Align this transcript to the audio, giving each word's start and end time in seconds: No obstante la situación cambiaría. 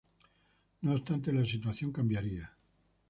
No 0.81 0.93
obstante 0.93 1.31
la 1.31 1.45
situación 1.45 1.91
cambiaría. 1.91 2.51